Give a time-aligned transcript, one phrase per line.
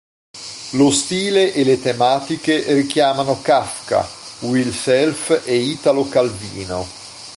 [0.71, 4.03] Lo stile e le tematiche richiamano Kafka,
[4.39, 6.83] Will Self e Italo Calvino.